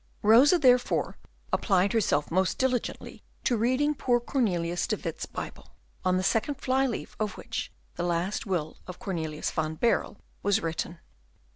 [0.23, 1.15] Rosa therefore
[1.53, 6.87] applied herself most diligently to reading poor Cornelius de Witt's Bible, on the second fly
[6.87, 10.97] leaf of which the last will of Cornelius van Baerle was written.